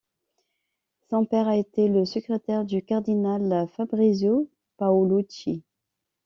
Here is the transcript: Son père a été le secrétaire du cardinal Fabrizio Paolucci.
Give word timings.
Son 1.11 1.25
père 1.25 1.47
a 1.47 1.57
été 1.57 1.87
le 1.87 2.05
secrétaire 2.05 2.65
du 2.65 2.81
cardinal 2.81 3.67
Fabrizio 3.67 4.49
Paolucci. 4.77 5.61